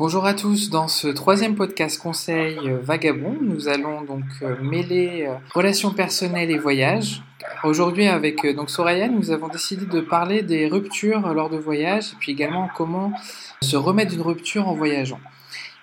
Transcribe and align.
Bonjour 0.00 0.24
à 0.24 0.32
tous, 0.32 0.70
dans 0.70 0.88
ce 0.88 1.08
troisième 1.08 1.56
podcast 1.56 2.00
conseil 2.00 2.56
euh, 2.64 2.78
vagabond, 2.82 3.36
nous 3.38 3.68
allons 3.68 4.00
donc 4.00 4.24
euh, 4.40 4.56
mêler 4.62 5.26
euh, 5.28 5.34
relations 5.52 5.90
personnelles 5.90 6.50
et 6.50 6.56
voyages. 6.56 7.22
Aujourd'hui 7.64 8.06
avec 8.06 8.46
donc 8.56 8.70
Soraya, 8.70 9.08
nous 9.08 9.30
avons 9.30 9.48
décidé 9.48 9.84
de 9.84 10.00
parler 10.00 10.40
des 10.40 10.68
ruptures 10.68 11.34
lors 11.34 11.50
de 11.50 11.58
voyages 11.58 12.14
et 12.14 12.16
puis 12.18 12.32
également 12.32 12.70
comment 12.74 13.12
se 13.60 13.76
remettre 13.76 14.12
d'une 14.12 14.22
rupture 14.22 14.68
en 14.68 14.74
voyageant. 14.74 15.20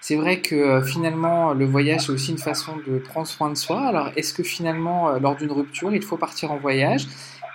C'est 0.01 0.15
vrai 0.15 0.41
que 0.41 0.81
finalement 0.81 1.53
le 1.53 1.65
voyage 1.65 2.07
c'est 2.07 2.11
aussi 2.11 2.31
une 2.31 2.39
façon 2.39 2.71
de 2.87 2.97
prendre 2.97 3.27
soin 3.27 3.51
de 3.51 3.55
soi. 3.55 3.81
Alors 3.81 4.09
est-ce 4.15 4.33
que 4.33 4.41
finalement 4.41 5.11
lors 5.19 5.35
d'une 5.35 5.51
rupture 5.51 5.93
il 5.93 6.01
faut 6.01 6.17
partir 6.17 6.51
en 6.51 6.57
voyage? 6.57 7.07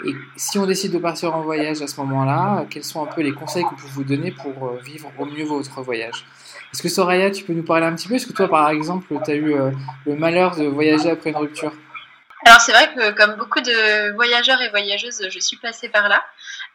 Et 0.06 0.14
si 0.36 0.58
on 0.58 0.66
décide 0.66 0.92
de 0.92 0.98
partir 0.98 1.34
en 1.34 1.42
voyage 1.42 1.82
à 1.82 1.88
ce 1.88 2.00
moment-là, 2.00 2.66
quels 2.70 2.84
sont 2.84 3.02
un 3.02 3.06
peu 3.06 3.20
les 3.20 3.32
conseils 3.32 3.64
que 3.64 3.80
vous 3.80 3.88
vous 3.88 4.04
donner 4.04 4.30
pour 4.30 4.74
vivre 4.84 5.10
au 5.18 5.24
mieux 5.24 5.44
votre 5.44 5.80
voyage? 5.82 6.24
Est-ce 6.72 6.82
que 6.82 6.88
Soraya, 6.88 7.30
tu 7.30 7.44
peux 7.44 7.52
nous 7.52 7.62
parler 7.62 7.84
un 7.84 7.94
petit 7.94 8.08
peu? 8.08 8.14
Est-ce 8.14 8.26
que 8.26 8.32
toi, 8.32 8.48
par 8.48 8.70
exemple, 8.70 9.06
tu 9.24 9.30
as 9.30 9.34
eu 9.34 9.54
euh, 9.54 9.70
le 10.06 10.16
malheur 10.16 10.56
de 10.56 10.64
voyager 10.64 11.10
après 11.10 11.30
une 11.30 11.36
rupture? 11.36 11.72
Alors 12.44 12.60
c'est 12.60 12.72
vrai 12.72 12.92
que 12.92 13.12
comme 13.12 13.36
beaucoup 13.36 13.60
de 13.60 14.12
voyageurs 14.14 14.60
et 14.62 14.68
voyageuses, 14.70 15.28
je 15.30 15.38
suis 15.38 15.58
passée 15.58 15.88
par 15.88 16.08
là. 16.08 16.24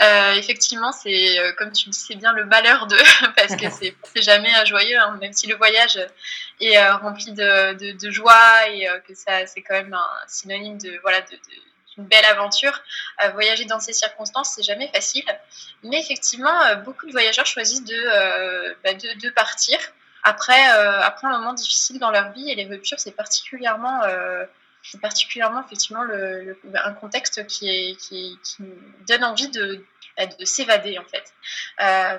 Euh, 0.02 0.36
effectivement, 0.36 0.94
c'est 0.94 1.40
euh, 1.40 1.52
comme 1.58 1.74
tu 1.74 1.88
le 1.88 1.94
sais 1.94 2.16
bien 2.16 2.32
le 2.32 2.46
malheur 2.46 2.88
de 2.88 2.96
parce 3.36 3.56
que 3.56 3.66
c'est 3.70 3.96
jamais 4.22 4.54
joyeux, 4.66 4.98
hein, 4.98 5.18
même 5.20 5.34
si 5.34 5.48
le 5.48 5.56
voyage 5.56 6.00
est 6.62 6.90
rempli 6.92 7.34
de, 7.34 7.74
de, 7.74 8.12
joie 8.12 8.70
et 8.70 8.88
que 9.06 9.14
ça 9.14 9.46
c'est 9.46 9.62
quand 9.62 9.74
même 9.74 9.94
un 9.94 10.28
synonyme 10.28 10.78
de 10.78 10.98
voilà 11.02 11.20
de 11.20 11.38
une 11.98 12.06
belle 12.06 12.26
aventure. 12.26 12.82
voyager 13.34 13.66
dans 13.66 13.80
ces 13.80 13.94
circonstances, 13.94 14.54
c'est 14.56 14.64
jamais 14.64 14.88
facile. 14.94 15.26
Mais 15.84 16.00
effectivement, 16.00 16.62
euh, 16.64 16.76
beaucoup 16.76 17.06
de 17.06 17.12
voyageurs 17.12 17.46
choisissent 17.46 17.84
de, 17.84 17.96
euh, 17.96 18.74
bah, 18.84 18.94
de, 18.94 19.30
partir 19.30 19.78
après, 20.24 20.72
euh, 20.72 21.02
après 21.02 21.28
un 21.28 21.38
moment 21.38 21.54
difficile 21.54 22.00
dans 22.00 22.12
leur 22.12 22.32
vie. 22.32 22.50
Et 22.50 22.56
les 22.56 22.66
ruptures, 22.66 23.00
c'est 23.00 23.12
particulièrement, 23.12 24.02
particulièrement 25.02 25.64
effectivement 25.66 26.04
le, 26.04 26.58
un 26.74 26.94
contexte 26.94 27.46
qui, 27.48 27.98
donne 29.08 29.24
envie 29.24 29.50
de, 29.50 29.86
bah, 30.18 30.26
de 30.26 30.46
s'évader 30.46 30.98
en 30.98 31.06
fait. 31.06 31.34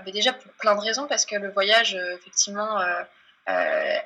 mais 0.05 0.13
déjà 0.13 0.33
pour 0.33 0.53
plein 0.53 0.75
de 0.75 0.81
raisons, 0.81 1.07
parce 1.07 1.27
que 1.27 1.37
le 1.37 1.51
voyage, 1.51 1.95
effectivement, 1.95 2.81
euh, 2.81 3.03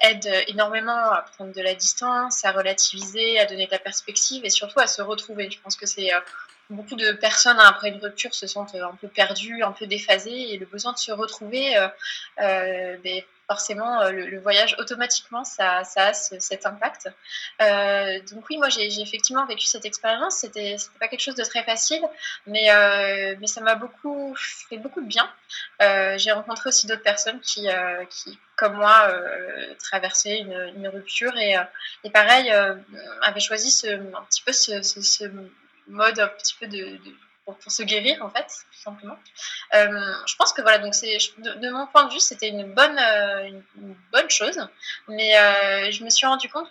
aide 0.01 0.29
énormément 0.49 1.11
à 1.13 1.23
prendre 1.23 1.53
de 1.53 1.61
la 1.61 1.75
distance, 1.75 2.45
à 2.45 2.53
relativiser, 2.53 3.39
à 3.39 3.47
donner 3.47 3.67
de 3.67 3.73
la 3.73 3.79
perspective 3.79 4.45
et 4.45 4.51
surtout 4.51 4.81
à 4.81 4.87
se 4.87 5.03
retrouver. 5.03 5.51
Je 5.51 5.61
pense 5.61 5.77
que 5.77 5.87
c'est 5.87 6.13
euh, 6.13 6.21
beaucoup 6.73 6.97
de 6.97 7.13
personnes 7.13 7.59
après 7.59 7.91
une 7.91 8.01
rupture 8.01 8.35
se 8.35 8.47
sentent 8.47 8.75
un 8.75 8.97
peu 9.01 9.09
perdues, 9.09 9.63
un 9.63 9.73
peu 9.73 9.87
déphasées 9.87 10.55
et 10.55 10.59
le 10.59 10.67
besoin 10.67 10.93
de 10.93 10.99
se 10.99 11.13
retrouver 11.13 11.77
euh, 11.77 11.89
euh 12.41 12.97
ben, 13.05 13.23
forcément, 13.53 14.01
euh, 14.01 14.11
le, 14.13 14.41
voyage, 14.41 14.75
automatiquement, 14.79 15.45
ça, 15.45 15.83
a 15.97 16.13
cet 16.15 16.67
impact. 16.67 17.09
Euh, 17.61 18.19
donc 18.33 18.45
oui, 18.49 18.57
moi, 18.57 18.69
j'ai 18.71 18.87
effectivement 19.01 19.45
vécu 19.47 19.67
cette 19.67 19.85
expérience. 19.85 20.37
C'était 20.37 20.77
pas 20.99 21.09
quelque 21.09 21.21
chose 21.21 21.35
de 21.35 21.45
très 21.45 21.63
facile, 21.65 22.03
mais, 22.47 22.71
euh, 22.71 23.35
ça 23.47 23.61
m'a 23.61 23.75
beaucoup 23.75 24.35
fait 24.39 24.79
beaucoup 24.79 25.03
de 25.03 25.07
bien. 25.07 25.29
j'ai 26.17 26.33
rencontré 26.33 26.69
aussi 26.69 26.87
d'autres 26.87 27.03
personnes 27.03 27.41
qui, 27.41 27.69
comme 28.57 28.77
moi, 28.77 29.13
traversaient 29.79 30.39
une, 30.39 30.89
rupture 30.89 31.37
et, 31.37 31.55
et 32.05 32.11
pareil, 32.11 32.51
avaient 33.23 33.41
choisi 33.41 33.71
ce, 33.71 33.89
un 33.89 34.25
petit 34.31 34.43
peu 34.43 34.53
ce, 34.53 34.81
ce, 34.83 35.25
mode 35.89 36.19
un 36.19 36.29
petit 36.29 36.55
peu 36.59 36.67
de 36.67 36.99
pour, 37.45 37.57
se 37.67 37.83
guérir 37.83 38.25
en 38.25 38.31
fait, 38.31 38.47
tout 38.47 38.79
simplement. 38.79 39.17
Euh, 39.75 40.13
je 40.27 40.37
pense 40.37 40.53
que 40.53 40.63
voilà, 40.63 40.79
donc 40.79 40.95
c'est 40.95 41.19
de, 41.39 41.71
mon 41.71 41.87
point 41.87 42.05
de 42.05 42.13
vue, 42.13 42.21
c'était 42.21 42.49
une 42.49 42.73
bonne, 42.73 42.99
euh, 42.99 43.49
une, 43.77 43.95
bonne 44.13 44.31
chose, 44.31 44.61
mais 45.09 45.37
euh, 45.37 45.91
je 45.91 46.05
me 46.05 46.11
suis 46.11 46.27
rendu 46.27 46.49
compte 46.49 46.71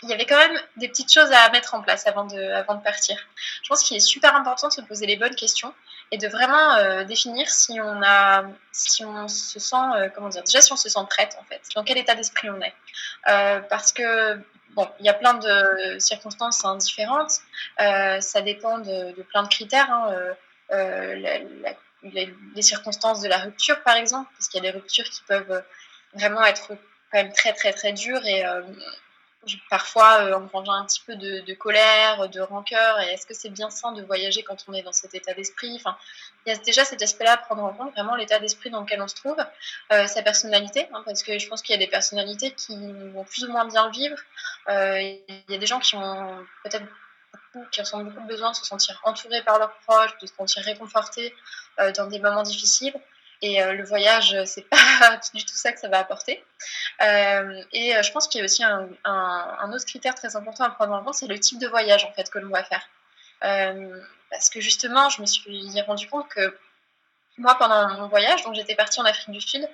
qu'il 0.00 0.10
y 0.10 0.12
avait 0.12 0.26
quand 0.26 0.36
même 0.36 0.58
des 0.76 0.88
petites 0.88 1.12
choses 1.12 1.30
à 1.32 1.50
mettre 1.50 1.74
en 1.74 1.82
place 1.82 2.06
avant 2.06 2.24
de, 2.24 2.40
avant 2.52 2.74
de 2.74 2.82
partir. 2.82 3.16
Je 3.62 3.68
pense 3.68 3.82
qu'il 3.82 3.96
est 3.96 4.00
super 4.00 4.34
important 4.34 4.68
de 4.68 4.72
se 4.72 4.80
poser 4.80 5.06
les 5.06 5.16
bonnes 5.16 5.34
questions 5.34 5.74
et 6.10 6.18
de 6.18 6.28
vraiment 6.28 7.04
définir 7.04 7.48
si 7.48 7.80
on 7.80 8.02
a, 8.02 8.44
si 8.70 9.04
on 9.04 9.28
se 9.28 9.58
sent, 9.58 10.10
comment 10.14 10.28
dire, 10.28 10.42
déjà 10.42 10.60
si 10.60 10.72
on 10.72 10.76
se 10.76 10.90
sent 10.90 11.00
prête 11.08 11.36
en 11.40 11.44
fait, 11.44 11.62
dans 11.74 11.84
quel 11.84 11.96
état 11.96 12.14
d'esprit 12.14 12.50
on 12.50 12.60
est, 12.60 12.74
parce 13.68 13.92
que 13.92 14.38
Bon, 14.74 14.88
il 15.00 15.06
y 15.06 15.08
a 15.10 15.14
plein 15.14 15.34
de 15.34 15.98
circonstances 15.98 16.64
hein, 16.64 16.76
différentes. 16.76 17.40
Euh, 17.80 18.20
ça 18.20 18.40
dépend 18.40 18.78
de, 18.78 19.12
plein 19.22 19.42
de 19.42 19.48
critères. 19.48 19.90
Hein. 19.90 20.12
Euh, 20.12 20.34
euh, 20.72 21.44
les 22.04 22.62
circonstances 22.62 23.20
de 23.20 23.28
la 23.28 23.38
rupture, 23.38 23.82
par 23.82 23.96
exemple, 23.96 24.30
parce 24.32 24.48
qu'il 24.48 24.62
y 24.62 24.66
a 24.66 24.72
des 24.72 24.76
ruptures 24.76 25.04
qui 25.04 25.22
peuvent 25.28 25.62
vraiment 26.14 26.42
être 26.44 26.68
quand 26.68 27.22
même 27.22 27.32
très 27.32 27.52
très 27.52 27.72
très 27.72 27.92
dures 27.92 28.24
et 28.26 28.44
parfois 29.68 30.24
euh, 30.24 30.34
engrangeant 30.34 30.72
un 30.72 30.84
petit 30.84 31.02
peu 31.06 31.16
de, 31.16 31.54
colère, 31.54 32.28
de 32.28 32.40
rancœur, 32.40 33.00
et 33.00 33.12
est-ce 33.12 33.26
que 33.26 33.34
c'est 33.34 33.50
bien 33.50 33.70
sain 33.70 33.92
de 33.92 34.02
voyager 34.02 34.42
quand 34.42 34.64
on 34.68 34.72
est 34.72 34.82
dans 34.82 34.92
cet 34.92 35.14
état 35.14 35.34
d'esprit? 35.34 35.72
Enfin, 35.76 35.96
il 36.46 36.52
y 36.52 36.56
a 36.56 36.58
déjà 36.58 36.84
cet 36.84 37.02
aspect-là 37.02 37.32
à 37.32 37.36
prendre 37.36 37.64
en 37.64 37.72
compte, 37.72 37.92
vraiment 37.92 38.14
l'état 38.14 38.38
d'esprit 38.38 38.70
dans 38.70 38.80
lequel 38.80 39.02
on 39.02 39.08
se 39.08 39.14
trouve, 39.14 39.38
euh, 39.92 40.06
sa 40.06 40.22
personnalité, 40.22 40.88
hein, 40.92 41.02
parce 41.04 41.22
que 41.22 41.38
je 41.38 41.48
pense 41.48 41.62
qu'il 41.62 41.74
y 41.74 41.76
a 41.76 41.84
des 41.84 41.90
personnalités 41.90 42.52
qui 42.52 42.76
vont 43.12 43.24
plus 43.24 43.44
ou 43.44 43.52
moins 43.52 43.66
bien 43.66 43.90
vivre. 43.90 44.16
Euh, 44.68 45.00
il 45.00 45.44
y 45.48 45.54
a 45.54 45.58
des 45.58 45.66
gens 45.66 45.80
qui 45.80 45.96
ont 45.96 46.46
peut-être 46.64 46.86
qui 47.70 47.80
ressentent 47.80 48.04
beaucoup 48.04 48.26
besoin 48.26 48.50
de 48.50 48.56
se 48.56 48.64
sentir 48.64 49.00
entourés 49.04 49.42
par 49.42 49.58
leurs 49.58 49.74
proches, 49.80 50.16
de 50.18 50.26
se 50.26 50.34
sentir 50.34 50.62
réconfortés 50.64 51.34
euh, 51.80 51.92
dans 51.92 52.06
des 52.06 52.18
moments 52.18 52.42
difficiles. 52.42 52.94
Et 53.42 53.60
euh, 53.60 53.72
le 53.72 53.84
voyage, 53.84 54.36
c'est 54.46 54.68
pas 54.68 54.76
du 55.34 55.44
tout 55.44 55.54
ça 55.54 55.72
que 55.72 55.80
ça 55.80 55.88
va 55.88 55.98
apporter. 55.98 56.42
Euh, 57.02 57.62
et 57.72 57.96
euh, 57.96 58.02
je 58.02 58.12
pense 58.12 58.28
qu'il 58.28 58.38
y 58.38 58.42
a 58.42 58.44
aussi 58.44 58.62
un, 58.62 58.88
un, 59.04 59.72
autre 59.72 59.84
critère 59.84 60.14
très 60.14 60.36
important 60.36 60.64
à 60.64 60.70
prendre 60.70 60.92
en 60.94 61.02
compte, 61.02 61.14
c'est 61.14 61.26
le 61.26 61.38
type 61.38 61.58
de 61.58 61.66
voyage 61.66 62.04
en 62.04 62.12
fait 62.12 62.30
que 62.30 62.38
l'on 62.38 62.50
va 62.50 62.62
faire. 62.62 62.88
parce 64.30 64.48
que 64.48 64.60
justement, 64.60 65.08
je 65.10 65.20
me 65.20 65.26
suis 65.26 65.80
rendu 65.82 66.08
compte 66.08 66.28
que 66.28 66.56
moi 67.38 67.54
pendant 67.58 67.88
mon 67.96 68.08
voyage, 68.08 68.42
donc 68.44 68.54
j'étais 68.54 68.74
partie 68.74 69.00
en 69.00 69.04
Afrique 69.04 69.30
du 69.30 69.40
Sud, 69.40 69.66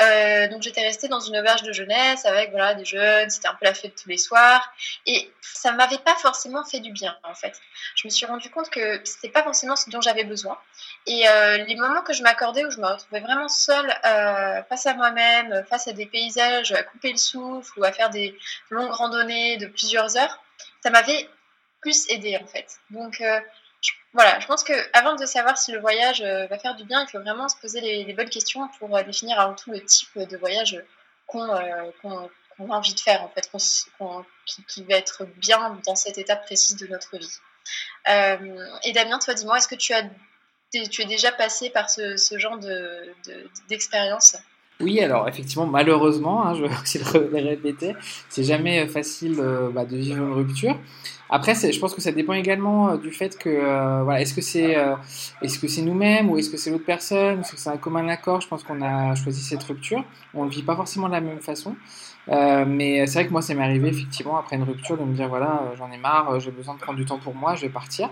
euh, 0.00 0.48
donc 0.48 0.62
j'étais 0.62 0.80
restée 0.80 1.08
dans 1.08 1.20
une 1.20 1.36
auberge 1.36 1.62
de 1.62 1.72
jeunesse 1.72 2.24
avec 2.24 2.50
voilà 2.50 2.74
des 2.74 2.86
jeunes, 2.86 3.28
c'était 3.28 3.48
un 3.48 3.54
peu 3.54 3.66
la 3.66 3.74
fête 3.74 3.94
tous 4.00 4.08
les 4.08 4.16
soirs, 4.16 4.72
et 5.04 5.30
ça 5.42 5.72
m'avait 5.72 5.98
pas 5.98 6.14
forcément 6.14 6.64
fait 6.64 6.80
du 6.80 6.90
bien 6.90 7.16
en 7.22 7.34
fait. 7.34 7.60
Je 7.96 8.06
me 8.06 8.10
suis 8.10 8.24
rendu 8.24 8.48
compte 8.50 8.70
que 8.70 9.00
c'était 9.04 9.28
pas 9.28 9.42
forcément 9.42 9.76
ce 9.76 9.90
dont 9.90 10.00
j'avais 10.00 10.24
besoin, 10.24 10.58
et 11.06 11.28
euh, 11.28 11.58
les 11.58 11.76
moments 11.76 12.02
que 12.02 12.14
je 12.14 12.22
m'accordais 12.22 12.64
où 12.64 12.70
je 12.70 12.78
me 12.78 12.86
retrouvais 12.86 13.20
vraiment 13.20 13.48
seule 13.48 13.94
euh, 14.06 14.62
face 14.70 14.86
à 14.86 14.94
moi-même, 14.94 15.64
face 15.68 15.88
à 15.88 15.92
des 15.92 16.06
paysages, 16.06 16.72
à 16.72 16.82
couper 16.82 17.12
le 17.12 17.18
souffle 17.18 17.78
ou 17.78 17.84
à 17.84 17.92
faire 17.92 18.08
des 18.08 18.38
longues 18.70 18.92
randonnées 18.92 19.58
de 19.58 19.66
plusieurs 19.66 20.16
heures, 20.16 20.42
ça 20.82 20.88
m'avait 20.88 21.28
plus 21.82 22.08
aidé 22.08 22.38
en 22.42 22.46
fait. 22.46 22.78
Donc 22.90 23.22
voilà, 24.14 24.38
je 24.40 24.46
pense 24.46 24.62
que 24.62 24.72
avant 24.92 25.14
de 25.16 25.24
savoir 25.24 25.56
si 25.56 25.72
le 25.72 25.80
voyage 25.80 26.20
euh, 26.20 26.46
va 26.46 26.58
faire 26.58 26.74
du 26.74 26.84
bien, 26.84 27.02
il 27.02 27.10
faut 27.10 27.20
vraiment 27.20 27.48
se 27.48 27.56
poser 27.56 27.80
les, 27.80 28.12
bonnes 28.12 28.28
questions 28.28 28.68
pour 28.78 28.94
euh, 28.96 29.02
définir 29.02 29.40
avant 29.40 29.54
tout 29.54 29.70
le 29.70 29.82
type 29.82 30.18
de 30.18 30.36
voyage 30.36 30.82
qu'on 31.26 31.48
euh, 31.48 31.90
a 32.04 32.28
envie 32.58 32.94
de 32.94 33.00
faire, 33.00 33.22
en 33.22 33.28
fait, 33.28 33.50
qui, 34.68 34.84
va 34.84 34.96
être 34.96 35.24
bien 35.36 35.80
dans 35.86 35.94
cette 35.94 36.18
étape 36.18 36.44
précise 36.44 36.76
de 36.76 36.86
notre 36.86 37.16
vie. 37.16 37.38
et 38.84 38.92
Damien, 38.92 39.18
toi, 39.18 39.34
dis-moi, 39.34 39.56
est-ce 39.56 39.68
que 39.68 39.74
tu 39.74 39.94
as 39.94 40.02
tu 40.72 41.02
es 41.02 41.06
déjà 41.06 41.32
passé 41.32 41.70
par 41.70 41.90
ce, 41.90 42.16
genre 42.38 42.58
d'expérience? 43.68 44.36
Oui, 44.82 45.00
alors 45.00 45.28
effectivement, 45.28 45.66
malheureusement, 45.66 46.46
hein, 46.46 46.54
je 46.54 46.62
vais 46.66 46.74
aussi 46.82 46.98
le 46.98 47.48
répéter, 47.48 47.94
c'est 48.28 48.44
jamais 48.44 48.86
facile 48.86 49.42
bah, 49.74 49.84
de 49.84 49.96
vivre 49.96 50.18
une 50.18 50.32
rupture. 50.32 50.76
Après, 51.34 51.54
je 51.54 51.80
pense 51.80 51.94
que 51.94 52.02
ça 52.02 52.12
dépend 52.12 52.34
également 52.34 52.90
euh, 52.90 52.96
du 52.98 53.10
fait 53.10 53.38
que, 53.38 53.48
euh, 53.48 54.02
voilà, 54.04 54.20
est-ce 54.20 54.34
que 54.34 54.42
c'est 54.42 54.76
euh, 54.76 54.94
est-ce 55.40 55.58
que 55.58 55.66
c'est 55.66 55.80
nous-mêmes 55.80 56.30
ou 56.30 56.36
est-ce 56.36 56.50
que 56.50 56.58
c'est 56.58 56.70
l'autre 56.70 56.84
personne 56.84 57.40
Est-ce 57.40 57.52
que 57.52 57.58
c'est 57.58 57.70
un 57.70 57.78
commun 57.78 58.06
accord 58.08 58.42
Je 58.42 58.48
pense 58.48 58.62
qu'on 58.62 58.82
a 58.82 59.14
choisi 59.14 59.40
cette 59.40 59.62
rupture. 59.62 60.04
On 60.34 60.44
ne 60.44 60.50
vit 60.50 60.62
pas 60.62 60.76
forcément 60.76 61.06
de 61.06 61.14
la 61.14 61.22
même 61.22 61.40
façon. 61.40 61.74
mais 62.28 63.06
c'est 63.06 63.14
vrai 63.14 63.26
que 63.26 63.32
moi, 63.32 63.40
ça 63.40 63.54
m'est 63.54 63.64
arrivé 63.64 63.88
effectivement 63.88 64.36
après 64.36 64.56
une 64.56 64.64
rupture 64.64 64.98
de 64.98 65.04
me 65.04 65.14
dire 65.14 65.30
voilà, 65.30 65.72
j'en 65.78 65.90
ai 65.90 65.96
marre, 65.96 66.38
j'ai 66.38 66.50
besoin 66.50 66.74
de 66.74 66.80
prendre 66.80 66.98
du 66.98 67.06
temps 67.06 67.18
pour 67.18 67.34
moi, 67.34 67.54
je 67.54 67.62
vais 67.62 67.72
partir. 67.72 68.10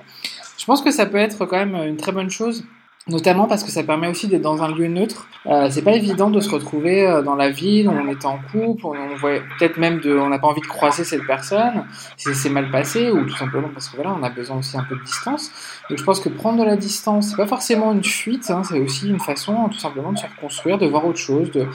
Je 0.57 0.65
pense 0.65 0.81
que 0.81 0.91
ça 0.91 1.05
peut 1.05 1.19
être 1.19 1.45
quand 1.45 1.59
même 1.59 1.75
une 1.75 1.99
très 1.99 2.13
bonne 2.13 2.31
chose 2.31 2.65
Notamment 3.11 3.49
parce 3.49 3.65
que 3.65 3.73
ça 3.73 3.83
permet 3.83 4.07
aussi 4.07 4.29
d'être 4.29 4.43
dans 4.43 4.63
un 4.63 4.73
lieu 4.73 4.87
neutre. 4.87 5.27
Euh, 5.47 5.69
c'est 5.69 5.83
pas 5.83 5.95
évident 5.95 6.31
de 6.31 6.39
se 6.39 6.49
retrouver 6.49 7.05
euh, 7.05 7.23
dans 7.23 7.35
la 7.35 7.51
ville, 7.51 7.89
on 7.89 8.07
est 8.07 8.25
en 8.25 8.39
couple, 8.53 8.87
on 8.87 9.17
voit 9.17 9.41
peut-être 9.59 9.79
même 9.79 9.99
de, 10.01 10.17
on 10.17 10.29
n'a 10.29 10.39
pas 10.39 10.47
envie 10.47 10.61
de 10.61 10.67
croiser 10.67 11.03
cette 11.03 11.27
personne, 11.27 11.87
si 12.17 12.33
c'est 12.35 12.51
mal 12.51 12.71
passé 12.71 13.11
ou 13.11 13.25
tout 13.25 13.37
simplement 13.37 13.69
parce 13.73 13.89
que 13.89 13.97
voilà, 13.97 14.15
on 14.19 14.23
a 14.23 14.31
besoin 14.31 14.59
aussi 14.59 14.77
un 14.77 14.85
peu 14.85 14.95
de 14.95 15.03
distance. 15.03 15.51
Donc 15.89 15.99
je 15.99 16.05
pense 16.05 16.21
que 16.21 16.29
prendre 16.29 16.61
de 16.61 16.65
la 16.65 16.77
distance, 16.77 17.31
c'est 17.31 17.37
pas 17.37 17.49
forcément 17.49 17.93
une 17.93 18.05
fuite, 18.05 18.49
hein, 18.51 18.63
c'est 18.63 18.79
aussi 18.79 19.09
une 19.09 19.19
façon 19.19 19.69
tout 19.69 19.79
simplement 19.79 20.13
de 20.13 20.19
se 20.19 20.27
reconstruire, 20.27 20.79
de 20.79 20.87
voir 20.87 21.05
autre 21.05 21.19
chose, 21.19 21.51
de, 21.51 21.67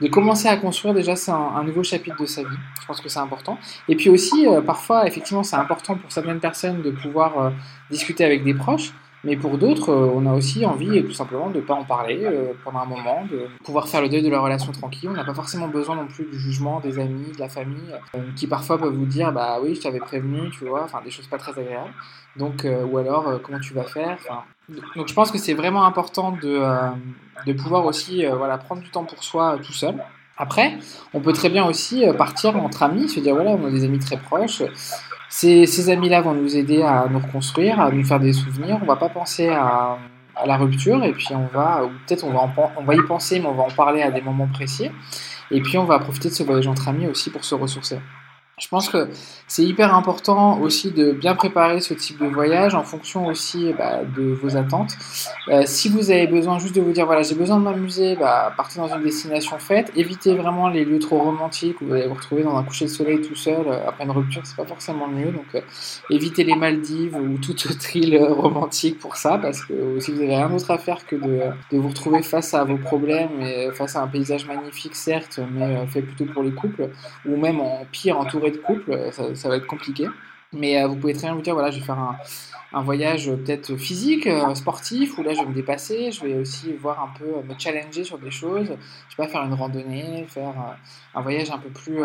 de 0.00 0.08
commencer 0.08 0.48
à 0.48 0.56
construire 0.56 0.94
déjà 0.94 1.14
c'est 1.14 1.30
un, 1.30 1.62
nouveau 1.62 1.84
chapitre 1.84 2.20
de 2.20 2.26
sa 2.26 2.42
vie. 2.42 2.56
Je 2.80 2.86
pense 2.86 3.00
que 3.00 3.08
c'est 3.08 3.20
important. 3.20 3.58
Et 3.88 3.94
puis 3.94 4.08
aussi, 4.08 4.48
euh, 4.48 4.60
parfois, 4.60 5.06
effectivement, 5.06 5.44
c'est 5.44 5.56
important 5.56 5.94
pour 5.94 6.10
certaines 6.10 6.40
personnes 6.40 6.82
de 6.82 6.90
pouvoir 6.90 7.38
euh, 7.38 7.50
discuter 7.90 8.24
avec 8.24 8.42
des 8.42 8.54
proches 8.54 8.92
Mais 9.24 9.36
pour 9.36 9.58
d'autres, 9.58 9.92
on 9.92 10.24
a 10.26 10.32
aussi 10.32 10.64
envie 10.64 11.02
tout 11.04 11.12
simplement 11.12 11.50
de 11.50 11.56
ne 11.56 11.60
pas 11.60 11.74
en 11.74 11.84
parler 11.84 12.26
pendant 12.64 12.80
un 12.80 12.86
moment, 12.86 13.24
de 13.30 13.46
pouvoir 13.64 13.88
faire 13.88 14.00
le 14.00 14.08
deuil 14.08 14.22
de 14.22 14.30
la 14.30 14.40
relation 14.40 14.72
tranquille. 14.72 15.08
On 15.10 15.14
n'a 15.14 15.24
pas 15.24 15.34
forcément 15.34 15.68
besoin 15.68 15.96
non 15.96 16.06
plus 16.06 16.24
du 16.24 16.38
jugement 16.38 16.80
des 16.80 16.98
amis, 16.98 17.32
de 17.32 17.38
la 17.38 17.48
famille, 17.48 17.94
qui 18.36 18.46
parfois 18.46 18.78
peuvent 18.78 18.94
vous 18.94 19.06
dire 19.06 19.32
bah 19.32 19.58
oui, 19.62 19.74
je 19.74 19.82
t'avais 19.82 19.98
prévenu, 19.98 20.50
tu 20.50 20.64
vois, 20.64 20.84
enfin 20.84 21.00
des 21.04 21.10
choses 21.10 21.26
pas 21.26 21.38
très 21.38 21.52
agréables. 21.58 21.92
Donc, 22.36 22.66
ou 22.90 22.98
alors 22.98 23.40
comment 23.42 23.60
tu 23.60 23.74
vas 23.74 23.84
faire. 23.84 24.16
donc 24.96 25.08
je 25.08 25.14
pense 25.14 25.30
que 25.30 25.38
c'est 25.38 25.54
vraiment 25.54 25.84
important 25.84 26.32
de, 26.32 26.62
de 27.46 27.52
pouvoir 27.52 27.84
aussi 27.84 28.24
voilà, 28.24 28.56
prendre 28.58 28.80
du 28.80 28.90
temps 28.90 29.04
pour 29.04 29.22
soi 29.22 29.58
tout 29.62 29.72
seul. 29.72 29.96
Après, 30.40 30.78
on 31.12 31.20
peut 31.20 31.34
très 31.34 31.50
bien 31.50 31.66
aussi 31.66 32.02
euh, 32.02 32.14
partir 32.14 32.56
entre 32.56 32.82
amis, 32.82 33.10
se 33.10 33.20
dire 33.20 33.34
voilà, 33.34 33.50
on 33.50 33.66
a 33.66 33.70
des 33.70 33.84
amis 33.84 33.98
très 33.98 34.16
proches. 34.16 34.62
Ces, 35.30 35.90
amis-là 35.90 36.20
vont 36.22 36.34
nous 36.34 36.56
aider 36.56 36.82
à 36.82 37.06
nous 37.08 37.20
reconstruire, 37.20 37.80
à 37.80 37.90
nous 37.90 38.04
faire 38.04 38.18
des 38.18 38.32
souvenirs. 38.32 38.78
On 38.82 38.84
va 38.84 38.96
pas 38.96 39.08
penser 39.08 39.48
à, 39.48 39.96
la 40.44 40.56
rupture 40.56 41.04
et 41.04 41.12
puis 41.12 41.28
on 41.32 41.46
va, 41.46 41.84
ou 41.84 41.88
peut-être 42.06 42.24
on 42.24 42.32
va, 42.32 42.50
on 42.76 42.82
va 42.82 42.94
y 42.94 43.02
penser, 43.06 43.38
mais 43.40 43.46
on 43.46 43.54
va 43.54 43.64
en 43.64 43.70
parler 43.70 44.02
à 44.02 44.10
des 44.10 44.22
moments 44.22 44.48
précis. 44.48 44.90
Et 45.50 45.60
puis 45.60 45.78
on 45.78 45.84
va 45.84 45.98
profiter 45.98 46.30
de 46.30 46.34
ce 46.34 46.42
voyage 46.42 46.66
entre 46.66 46.88
amis 46.88 47.06
aussi 47.06 47.30
pour 47.30 47.44
se 47.44 47.54
ressourcer. 47.54 47.98
Je 48.60 48.68
pense 48.68 48.90
que 48.90 49.08
c'est 49.46 49.64
hyper 49.64 49.94
important 49.94 50.60
aussi 50.60 50.90
de 50.90 51.12
bien 51.12 51.34
préparer 51.34 51.80
ce 51.80 51.94
type 51.94 52.20
de 52.20 52.26
voyage 52.26 52.74
en 52.74 52.84
fonction 52.84 53.26
aussi 53.26 53.72
bah, 53.76 54.00
de 54.04 54.22
vos 54.22 54.56
attentes. 54.56 54.96
Euh, 55.48 55.62
si 55.64 55.88
vous 55.88 56.10
avez 56.10 56.26
besoin 56.26 56.58
juste 56.58 56.76
de 56.76 56.82
vous 56.82 56.92
dire 56.92 57.06
voilà 57.06 57.22
j'ai 57.22 57.34
besoin 57.34 57.56
de 57.56 57.64
m'amuser, 57.64 58.16
bah, 58.16 58.52
partez 58.56 58.78
dans 58.78 58.94
une 58.94 59.02
destination 59.02 59.58
faite. 59.58 59.90
Évitez 59.96 60.34
vraiment 60.34 60.68
les 60.68 60.84
lieux 60.84 60.98
trop 60.98 61.18
romantiques 61.18 61.80
où 61.80 61.86
vous 61.86 61.94
allez 61.94 62.06
vous 62.06 62.14
retrouver 62.14 62.42
dans 62.42 62.56
un 62.56 62.62
coucher 62.62 62.84
de 62.84 62.90
soleil 62.90 63.22
tout 63.22 63.34
seul 63.34 63.66
euh, 63.66 63.88
après 63.88 64.04
une 64.04 64.10
rupture, 64.10 64.42
c'est 64.44 64.56
pas 64.56 64.66
forcément 64.66 65.08
mieux. 65.08 65.32
Donc 65.32 65.46
euh, 65.54 65.62
évitez 66.10 66.44
les 66.44 66.54
Maldives 66.54 67.16
ou 67.16 67.38
toute 67.38 67.64
autre 67.66 67.96
île 67.96 68.22
romantique 68.22 68.98
pour 68.98 69.16
ça 69.16 69.38
parce 69.38 69.64
que 69.64 69.98
si 70.00 70.12
vous 70.12 70.20
n'avez 70.20 70.36
rien 70.36 70.50
d'autre 70.50 70.70
à 70.70 70.78
faire 70.78 71.06
que 71.06 71.16
de, 71.16 71.50
vous 71.72 71.88
retrouver 71.88 72.22
face 72.22 72.52
à 72.52 72.64
vos 72.64 72.76
problèmes 72.76 73.40
et 73.40 73.70
face 73.72 73.96
à 73.96 74.02
un 74.02 74.06
paysage 74.06 74.46
magnifique 74.46 74.94
certes, 74.94 75.40
mais 75.50 75.86
fait 75.86 76.02
plutôt 76.02 76.26
pour 76.26 76.42
les 76.42 76.52
couples 76.52 76.90
ou 77.26 77.36
même 77.36 77.60
en 77.60 77.86
pire 77.90 78.18
entouré 78.18 78.49
de 78.50 78.58
couple, 78.58 79.10
ça, 79.12 79.34
ça 79.34 79.48
va 79.48 79.56
être 79.56 79.66
compliqué. 79.66 80.06
Mais 80.52 80.82
euh, 80.82 80.88
vous 80.88 80.96
pouvez 80.96 81.12
très 81.12 81.28
bien 81.28 81.34
vous 81.34 81.42
dire, 81.42 81.54
voilà, 81.54 81.70
je 81.70 81.78
vais 81.78 81.84
faire 81.84 82.16
un, 82.72 82.82
voyage 82.82 83.28
euh, 83.28 83.36
peut-être 83.36 83.76
physique, 83.76 84.26
euh, 84.26 84.52
sportif, 84.54 85.16
où 85.16 85.22
là 85.22 85.32
je 85.32 85.40
vais 85.40 85.46
me 85.46 85.54
dépasser, 85.54 86.10
je 86.10 86.24
vais 86.24 86.34
aussi 86.34 86.72
voir 86.72 87.00
un 87.00 87.18
peu, 87.18 87.42
me 87.48 87.56
challenger 87.56 88.02
sur 88.02 88.18
des 88.18 88.32
choses. 88.32 88.66
Je 88.66 89.16
vais 89.16 89.24
pas 89.24 89.28
faire 89.28 89.42
une 89.44 89.54
randonnée, 89.54 90.24
faire 90.28 90.54
un 91.14 91.20
voyage 91.20 91.50
un 91.50 91.58
peu 91.58 91.68
plus, 91.68 92.02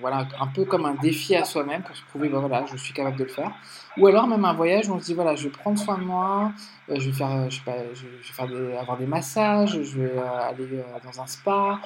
voilà, 0.00 0.26
un 0.40 0.46
peu 0.48 0.64
comme 0.64 0.86
un 0.86 0.94
défi 0.94 1.36
à 1.36 1.44
soi-même 1.44 1.82
pour 1.82 1.94
se 1.94 2.02
prouver, 2.04 2.28
bah, 2.28 2.38
voilà, 2.40 2.64
je 2.70 2.76
suis 2.76 2.92
capable 2.92 3.16
de 3.16 3.24
le 3.24 3.30
faire. 3.30 3.52
Ou 3.98 4.06
alors 4.06 4.26
même 4.26 4.44
un 4.44 4.52
voyage 4.52 4.88
où 4.88 4.94
on 4.94 5.00
se 5.00 5.06
dit, 5.06 5.14
voilà, 5.14 5.34
je 5.34 5.44
vais 5.44 5.50
prendre 5.50 5.78
soin 5.78 5.98
de 5.98 6.04
moi, 6.04 6.52
je 6.88 7.06
vais 7.06 7.12
faire, 7.12 7.50
je 7.50 7.56
sais 7.56 7.62
pas, 7.64 7.76
je 7.94 8.02
vais 8.02 8.22
faire 8.22 8.48
des, 8.48 8.76
avoir 8.76 8.96
des 8.96 9.06
massages, 9.06 9.80
je 9.82 10.00
vais 10.00 10.18
aller 10.18 10.82
dans 11.04 11.20
un 11.20 11.26
spa, 11.26 11.80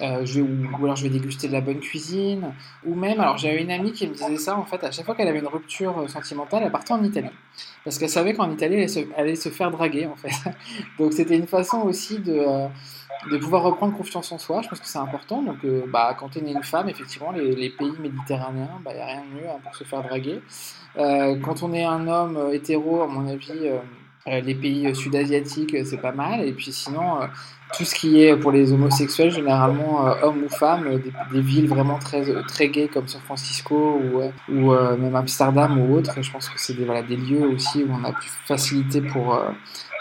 je 0.00 0.40
vais, 0.40 0.40
ou, 0.40 0.84
alors 0.84 0.96
je 0.96 1.02
vais 1.02 1.10
déguster 1.10 1.48
de 1.48 1.52
la 1.52 1.60
bonne 1.60 1.80
cuisine, 1.80 2.52
ou 2.84 2.94
même, 2.94 3.20
alors 3.20 3.38
j'avais 3.38 3.62
une 3.62 3.70
amie 3.70 3.92
qui 3.92 4.06
me 4.06 4.12
disait 4.12 4.36
ça, 4.36 4.56
en 4.56 4.64
fait, 4.64 4.82
à 4.84 4.90
chaque 4.90 5.06
fois 5.06 5.14
qu'elle 5.14 5.28
avait 5.28 5.40
une 5.40 5.46
rupture 5.46 6.08
sentimentale, 6.08 6.62
elle 6.64 6.72
partait 6.72 6.92
en 6.92 7.02
Italie 7.02 7.30
parce 7.86 7.98
qu'elle 7.98 8.10
savait 8.10 8.34
qu'en 8.34 8.50
Italie, 8.50 8.74
elle 8.74 9.06
allait, 9.16 9.36
se, 9.36 9.48
faire 9.48 9.70
draguer, 9.70 10.06
en 10.06 10.16
fait. 10.16 10.32
Donc 10.98 11.12
c'était 11.12 11.36
une 11.36 11.46
façon 11.46 11.82
aussi 11.82 12.18
de, 12.18 12.32
euh, 12.32 12.66
de 13.30 13.36
pouvoir 13.38 13.62
reprendre 13.62 13.96
confiance 13.96 14.30
en 14.32 14.38
soi. 14.38 14.62
Je 14.62 14.68
pense 14.68 14.80
que 14.80 14.86
c'est 14.86 14.98
important. 14.98 15.42
Donc 15.42 15.58
euh, 15.64 15.84
bah, 15.88 16.16
quand 16.18 16.30
on 16.36 16.46
est 16.46 16.52
une 16.52 16.62
femme, 16.62 16.88
effectivement, 16.88 17.32
les, 17.32 17.70
pays 17.70 17.92
méditerranéens, 18.00 18.70
il 18.78 18.84
bah, 18.84 18.94
n'y 18.94 19.00
a 19.00 19.06
rien 19.06 19.22
de 19.22 19.40
mieux 19.40 19.48
hein, 19.48 19.58
pour 19.62 19.74
se 19.74 19.84
faire 19.84 20.02
draguer. 20.02 20.40
Euh, 20.98 21.36
quand 21.40 21.62
on 21.62 21.72
est 21.72 21.84
un 21.84 22.06
homme 22.08 22.50
hétéro, 22.52 23.02
à 23.02 23.06
mon 23.06 23.28
avis, 23.28 23.70
les 24.26 24.54
pays 24.54 24.94
sud-asiatiques, 24.94 25.76
c'est 25.84 26.00
pas 26.00 26.12
mal. 26.12 26.40
Et 26.44 26.52
puis 26.52 26.72
sinon, 26.72 27.20
tout 27.74 27.84
ce 27.84 27.94
qui 27.94 28.22
est 28.22 28.36
pour 28.36 28.52
les 28.52 28.72
homosexuels, 28.72 29.30
généralement 29.30 30.06
euh, 30.06 30.14
hommes 30.22 30.44
ou 30.44 30.48
femmes, 30.48 30.86
euh, 30.86 30.98
des, 31.32 31.40
villes 31.40 31.68
vraiment 31.68 31.98
très, 31.98 32.28
euh, 32.30 32.42
très 32.46 32.68
gays 32.68 32.88
comme 32.88 33.08
San 33.08 33.20
Francisco 33.22 34.00
ou, 34.48 34.70
même 34.70 35.16
Amsterdam 35.16 35.78
ou 35.78 35.96
autre, 35.96 36.22
je 36.22 36.30
pense 36.30 36.48
que 36.48 36.60
c'est 36.60 36.74
des 36.74 37.16
lieux 37.16 37.48
aussi 37.48 37.82
où 37.82 37.88
on 37.92 38.04
a 38.04 38.12
plus 38.12 38.30
facilité 38.46 39.00
pour, 39.00 39.40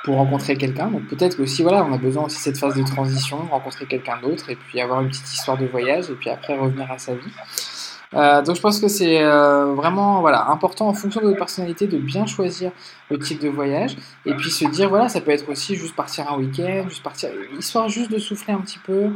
pour 0.06 0.18
rencontrer 0.18 0.56
quelqu'un. 0.56 0.88
Donc 0.88 1.08
peut-être 1.08 1.42
aussi 1.42 1.64
voilà, 1.64 1.84
on 1.84 1.92
a 1.92 1.98
besoin 1.98 2.26
aussi 2.26 2.38
de 2.38 2.42
cette 2.44 2.58
phase 2.60 2.76
de 2.76 2.84
transition, 2.84 3.38
rencontrer 3.50 3.88
quelqu'un 3.88 4.18
d'autre 4.22 4.52
et 4.52 4.56
puis 4.56 4.80
avoir 4.80 5.02
une 5.02 5.10
petite 5.10 5.34
histoire 5.34 5.58
de 5.58 5.66
voyage 5.66 6.12
et 6.12 6.14
puis 6.14 6.30
après 6.30 6.56
revenir 6.56 6.90
à 6.92 7.00
sa 7.00 7.16
vie. 7.16 7.32
Euh, 8.14 8.44
donc 8.44 8.56
je 8.56 8.62
pense 8.62 8.80
que 8.80 8.88
c'est 8.88 9.24
euh, 9.24 9.74
vraiment 9.74 10.22
voilà, 10.22 10.48
important 10.50 10.88
en 10.88 10.94
fonction 10.94 11.22
de 11.22 11.26
votre 11.26 11.40
personnalité 11.40 11.88
de 11.88 11.98
bien 11.98 12.28
choisir 12.28 12.72
le 13.10 13.18
type 13.18 13.42
de 13.42 13.50
voyage 13.50 13.98
et 14.28 14.34
puis 14.36 14.52
se 14.52 14.66
dire 14.66 14.90
voilà 14.90 15.10
ça 15.10 15.22
peut 15.22 15.32
être 15.32 15.50
aussi 15.50 15.76
juste 15.76 15.96
partir 15.96 16.32
un 16.32 16.38
week-end, 16.38 16.86
juste 16.88 17.02
partir 17.02 17.32
histoire 17.58 17.90
juste 17.90 18.12
de 18.12 18.20
souffler 18.20 18.54
un 18.54 18.62
petit 18.62 18.80
peu. 18.80 19.10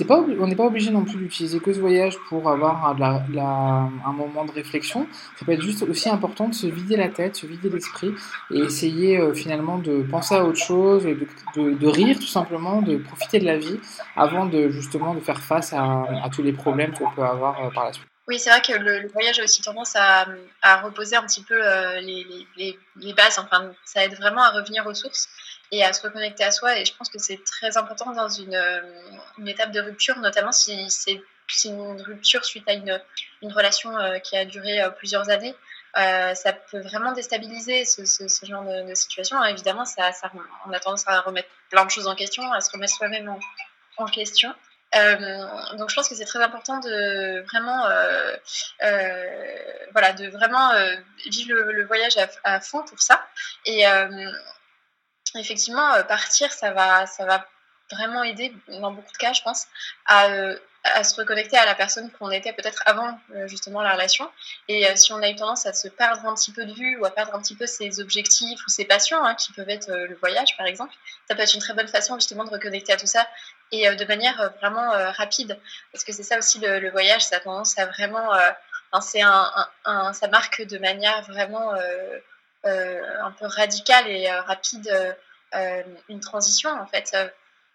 C'est 0.00 0.06
pas 0.06 0.16
on 0.16 0.46
n'est 0.46 0.56
pas 0.56 0.64
obligé 0.64 0.90
non 0.90 1.04
plus 1.04 1.18
d'utiliser 1.18 1.60
que 1.60 1.74
ce 1.74 1.78
voyage 1.78 2.16
pour 2.30 2.48
avoir 2.48 2.86
un 2.86 4.12
moment 4.12 4.46
de 4.46 4.50
réflexion. 4.50 5.06
Ça 5.38 5.44
peut 5.44 5.52
être 5.52 5.60
juste 5.60 5.82
aussi 5.82 6.08
important 6.08 6.48
de 6.48 6.54
se 6.54 6.66
vider 6.66 6.96
la 6.96 7.08
tête, 7.08 7.36
se 7.36 7.44
vider 7.44 7.68
l'esprit 7.68 8.14
et 8.50 8.60
essayer 8.60 9.18
euh, 9.18 9.34
finalement 9.34 9.76
de 9.76 10.00
penser 10.00 10.36
à 10.36 10.42
autre 10.42 10.56
chose, 10.56 11.04
de, 11.04 11.74
de, 11.74 11.86
rire 11.86 12.18
tout 12.18 12.26
simplement, 12.26 12.80
de 12.80 12.96
profiter 12.96 13.40
de 13.40 13.44
la 13.44 13.58
vie 13.58 13.78
avant 14.16 14.46
de 14.46 14.70
justement 14.70 15.12
de 15.12 15.20
faire 15.20 15.42
face 15.42 15.74
à, 15.74 16.06
tous 16.34 16.42
les 16.42 16.54
problèmes 16.54 16.94
qu'on 16.94 17.10
peut 17.10 17.22
avoir 17.22 17.70
par 17.74 17.84
la 17.84 17.92
suite. 17.92 18.06
Oui, 18.26 18.38
c'est 18.38 18.48
vrai 18.48 18.62
que 18.62 18.72
le, 18.72 19.06
voyage 19.08 19.38
a 19.38 19.44
aussi 19.44 19.60
tendance 19.60 19.96
à, 19.96 20.24
reposer 20.82 21.16
un 21.16 21.24
petit 21.24 21.42
peu 21.42 21.60
euh, 21.62 22.00
les, 22.00 23.12
bases. 23.12 23.38
Enfin, 23.38 23.72
ça 23.84 24.02
aide 24.02 24.14
vraiment 24.14 24.44
à 24.44 24.50
revenir 24.52 24.86
aux 24.86 24.94
sources 24.94 25.28
et 25.70 25.84
à 25.84 25.92
se 25.92 26.02
reconnecter 26.02 26.44
à 26.44 26.50
soi. 26.50 26.78
Et 26.78 26.84
je 26.84 26.94
pense 26.94 27.08
que 27.08 27.18
c'est 27.18 27.42
très 27.44 27.76
important 27.76 28.12
dans 28.12 28.28
une, 28.28 28.60
étape 29.46 29.72
de 29.72 29.80
rupture, 29.80 30.18
notamment 30.18 30.52
si 30.52 30.90
c'est 30.90 31.20
une 31.64 32.00
rupture 32.02 32.44
suite 32.44 32.68
à 32.68 32.74
une, 32.74 33.00
relation 33.42 33.96
euh, 33.98 34.18
qui 34.18 34.36
a 34.36 34.44
duré 34.44 34.80
euh, 34.80 34.90
plusieurs 34.90 35.30
années. 35.30 35.54
ça 35.94 36.52
peut 36.70 36.80
vraiment 36.80 37.12
déstabiliser 37.12 37.84
ce, 37.84 38.04
genre 38.44 38.64
de, 38.64 38.94
situation. 38.94 39.42
évidemment, 39.44 39.84
ça, 39.84 40.10
on 40.66 40.72
a 40.72 40.80
tendance 40.80 41.06
à 41.06 41.20
remettre 41.20 41.48
plein 41.70 41.84
de 41.84 41.90
choses 41.90 42.06
en 42.06 42.14
question, 42.14 42.52
à 42.52 42.60
se 42.60 42.70
remettre 42.70 42.94
soi-même 42.94 43.34
en 43.96 44.06
question. 44.06 44.54
Euh, 44.96 45.76
donc 45.76 45.88
je 45.90 45.94
pense 45.94 46.08
que 46.08 46.16
c'est 46.16 46.24
très 46.24 46.42
important 46.42 46.80
de 46.80 47.42
vraiment, 47.46 47.86
euh, 47.86 48.36
euh, 48.82 49.56
voilà, 49.92 50.12
de 50.12 50.28
vraiment 50.28 50.72
vivre 51.26 51.54
le, 51.54 51.84
voyage 51.86 52.16
à, 52.44 52.60
fond 52.60 52.82
pour 52.84 53.00
ça. 53.00 53.24
Et 53.66 53.84
effectivement, 55.38 56.02
partir, 56.04 56.52
ça 56.52 56.72
va, 56.72 57.06
ça 57.06 57.24
va 57.24 57.46
vraiment 57.92 58.22
aider 58.22 58.52
dans 58.68 58.92
beaucoup 58.92 59.12
de 59.12 59.18
cas, 59.18 59.32
je 59.32 59.42
pense, 59.42 59.66
à 60.06 60.28
à 60.82 61.04
se 61.04 61.14
reconnecter 61.14 61.56
à 61.58 61.66
la 61.66 61.74
personne 61.74 62.10
qu'on 62.12 62.30
était 62.30 62.52
peut-être 62.52 62.82
avant 62.86 63.18
euh, 63.34 63.46
justement 63.46 63.82
la 63.82 63.92
relation. 63.92 64.30
Et 64.68 64.86
euh, 64.86 64.96
si 64.96 65.12
on 65.12 65.22
a 65.22 65.28
eu 65.28 65.36
tendance 65.36 65.66
à 65.66 65.72
se 65.72 65.88
perdre 65.88 66.24
un 66.26 66.34
petit 66.34 66.52
peu 66.52 66.64
de 66.64 66.72
vue 66.72 66.96
ou 66.98 67.04
à 67.04 67.10
perdre 67.10 67.34
un 67.34 67.40
petit 67.40 67.54
peu 67.54 67.66
ses 67.66 68.00
objectifs 68.00 68.60
ou 68.66 68.70
ses 68.70 68.86
passions, 68.86 69.22
hein, 69.24 69.34
qui 69.34 69.52
peuvent 69.52 69.68
être 69.68 69.90
euh, 69.90 70.06
le 70.06 70.16
voyage 70.16 70.56
par 70.56 70.66
exemple, 70.66 70.94
ça 71.28 71.34
peut 71.34 71.42
être 71.42 71.54
une 71.54 71.60
très 71.60 71.74
bonne 71.74 71.88
façon 71.88 72.14
justement 72.14 72.44
de 72.44 72.50
reconnecter 72.50 72.92
à 72.92 72.96
tout 72.96 73.06
ça 73.06 73.26
et 73.72 73.88
de 73.94 74.04
manière 74.04 74.52
vraiment 74.58 74.90
rapide. 75.12 75.56
Parce 75.92 76.02
que 76.02 76.12
c'est 76.12 76.24
ça 76.24 76.38
aussi 76.38 76.58
le, 76.58 76.90
voyage, 76.90 77.22
ça 77.22 77.36
a 77.36 77.40
tendance 77.40 77.78
à 77.78 77.86
vraiment... 77.86 78.32
un, 78.92 80.12
ça 80.12 80.26
marque 80.26 80.62
de 80.62 80.76
manière 80.78 81.22
vraiment 81.22 81.72
un 82.64 83.32
peu 83.32 83.46
radicale 83.46 84.08
et 84.08 84.30
rapide 84.30 85.16
une 86.08 86.20
transition 86.20 86.70
en 86.70 86.86
fait 86.86 87.16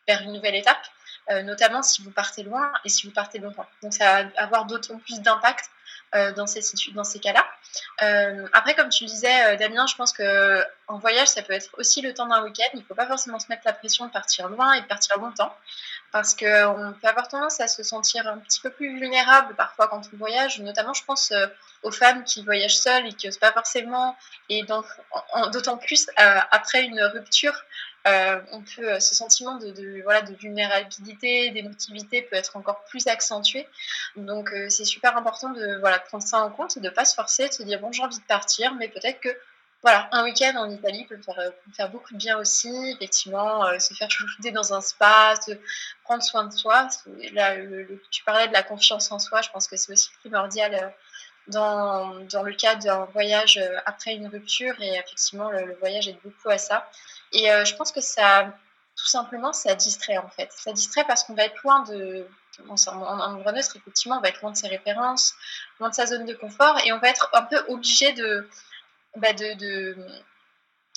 vers 0.08 0.22
une 0.22 0.34
nouvelle 0.34 0.56
étape. 0.56 0.86
Euh, 1.32 1.42
notamment 1.42 1.82
si 1.82 2.04
vous 2.04 2.12
partez 2.12 2.44
loin 2.44 2.72
et 2.84 2.90
si 2.90 3.08
vous 3.08 3.14
partez 3.14 3.40
longtemps. 3.40 3.66
Donc 3.82 3.94
ça 3.94 4.24
va 4.24 4.30
avoir 4.38 4.66
d'autant 4.66 5.00
plus 5.00 5.22
d'impact 5.22 5.72
euh, 6.14 6.32
dans 6.34 6.46
ces, 6.46 6.62
dans 6.94 7.04
ces 7.04 7.20
cas-là. 7.20 7.44
Euh, 8.04 8.48
après, 8.54 8.76
comme 8.76 8.90
tu 8.90 9.06
le 9.06 9.10
disais, 9.10 9.58
Damien, 9.58 9.88
je 9.88 9.96
pense 9.96 10.14
que 10.14 10.64
en 10.88 11.00
voyage, 11.00 11.30
ça 11.30 11.42
peut 11.42 11.54
être 11.54 11.72
aussi 11.80 12.04
le 12.04 12.14
temps 12.14 12.28
d'un 12.28 12.44
week-end. 12.44 12.70
Il 12.76 12.82
ne 12.82 12.86
faut 12.86 12.94
pas 12.94 13.08
forcément 13.08 13.40
se 13.40 13.48
mettre 13.50 13.64
la 13.66 13.74
pression 13.74 14.06
de 14.06 14.12
partir 14.12 14.50
loin 14.50 14.74
et 14.74 14.82
de 14.82 14.86
partir 14.86 15.18
longtemps, 15.18 15.56
parce 16.16 16.34
qu'on 16.34 16.94
peut 17.02 17.08
avoir 17.10 17.28
tendance 17.28 17.60
à 17.60 17.68
se 17.68 17.84
sentir 17.84 18.26
un 18.26 18.38
petit 18.38 18.62
peu 18.62 18.70
plus 18.70 18.98
vulnérable 18.98 19.54
parfois 19.56 19.90
quand 19.90 20.02
on 20.14 20.16
voyage. 20.16 20.62
Notamment, 20.62 20.94
je 20.94 21.04
pense 21.04 21.34
aux 21.84 21.92
femmes 21.92 22.24
qui 22.24 22.42
voyagent 22.42 22.78
seules 22.78 23.08
et 23.08 23.12
qui 23.12 23.28
n'osent 23.28 23.38
pas 23.38 23.52
forcément, 23.52 24.16
et 24.48 24.64
d'autant 24.64 25.78
plus 25.78 26.08
après 26.52 26.84
une 26.84 27.02
rupture, 27.02 27.66
euh, 28.08 28.40
on 28.52 28.62
peut, 28.62 28.94
euh, 28.94 29.00
ce 29.00 29.16
sentiment 29.16 29.58
de, 29.58 30.02
voilà, 30.04 30.22
de 30.22 30.34
vulnérabilité, 30.36 31.50
d'émotivité 31.50 32.22
peut 32.22 32.36
être 32.36 32.56
encore 32.56 32.84
plus 32.86 33.08
accentué. 33.08 33.68
Donc 34.16 34.54
euh, 34.54 34.70
c'est 34.70 34.86
super 34.86 35.18
important 35.18 35.50
de 35.50 35.80
voilà, 35.80 35.98
prendre 35.98 36.24
ça 36.24 36.40
en 36.40 36.52
compte, 36.52 36.78
de 36.78 36.84
ne 36.84 36.90
pas 36.90 37.04
se 37.04 37.16
forcer, 37.16 37.48
de 37.48 37.54
se 37.54 37.64
dire 37.64 37.80
bon 37.80 37.92
j'ai 37.92 38.04
envie 38.04 38.20
de 38.20 38.24
partir, 38.24 38.76
mais 38.76 38.90
peut-être 38.90 39.20
que 39.20 39.36
voilà, 39.86 40.10
un 40.14 40.24
week-end 40.24 40.56
en 40.58 40.68
Italie 40.72 41.06
peut 41.06 41.22
faire, 41.22 41.40
faire 41.76 41.90
beaucoup 41.92 42.12
de 42.14 42.18
bien 42.18 42.40
aussi. 42.40 42.74
Effectivement, 42.96 43.68
se 43.80 43.94
faire 43.94 44.10
chouchouter 44.10 44.50
dans 44.50 44.74
un 44.74 44.82
spa, 44.82 45.36
prendre 46.04 46.24
soin 46.24 46.46
de 46.46 46.52
soi. 46.52 46.88
Là, 47.34 47.56
tu 48.10 48.24
parlais 48.24 48.48
de 48.48 48.54
la 48.54 48.64
confiance 48.64 49.12
en 49.12 49.20
soi, 49.20 49.44
je 49.44 49.52
pense 49.52 49.68
que 49.68 49.78
c'est 49.78 49.92
aussi 49.92 50.10
primordial 50.22 50.92
dans, 51.50 52.16
dans 52.32 52.42
le 52.42 52.54
cas 52.56 52.74
d'un 52.74 53.06
voyage 53.14 53.62
après 53.86 54.16
une 54.16 54.26
rupture 54.26 54.74
et 54.82 54.96
effectivement 54.96 55.52
le, 55.52 55.76
voyage 55.76 56.08
aide 56.08 56.18
beaucoup 56.24 56.50
à 56.50 56.58
ça. 56.58 56.90
Et 57.32 57.46
je 57.46 57.76
pense 57.76 57.92
que 57.92 58.02
ça, 58.02 58.56
tout 58.96 59.06
simplement, 59.06 59.54
ça 59.54 59.76
distrait 59.76 60.18
en 60.18 60.30
fait. 60.30 60.52
Ça 60.52 60.74
distrait 60.74 61.04
parce 61.04 61.24
qu'on 61.24 61.36
va 61.36 61.44
être 61.44 61.62
loin 61.64 61.84
de, 61.84 62.28
en, 62.68 62.76
en, 62.88 63.56
effectivement, 63.56 64.18
on 64.18 64.22
va 64.22 64.30
être 64.30 64.42
loin 64.42 64.50
de 64.50 64.58
ses 64.58 64.68
références, 64.68 65.36
loin 65.80 65.90
de 65.90 65.94
sa 65.94 66.08
zone 66.08 66.26
de 66.26 66.34
confort 66.34 66.80
et 66.84 66.92
on 66.92 66.98
va 66.98 67.10
être 67.10 67.30
un 67.34 67.44
peu 67.44 67.64
obligé 67.68 68.14
de, 68.14 68.50
bah 69.16 69.34
de, 69.34 69.96